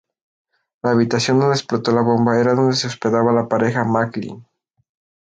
[0.81, 4.47] La habitación donde explotó la bomba era donde se hospedaba la pareja Maclean.